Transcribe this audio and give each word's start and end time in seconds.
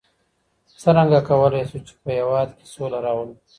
څرنګه 0.81 1.19
کولای 1.27 1.63
سو 1.69 1.77
چي 1.85 1.93
په 2.03 2.09
هېواد 2.17 2.49
کي 2.57 2.65
سوله 2.73 2.99
راولو؟ 3.05 3.33